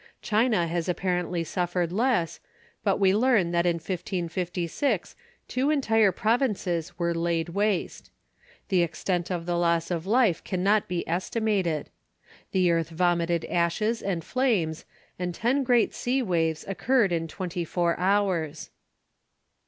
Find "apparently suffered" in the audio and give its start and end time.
0.89-1.91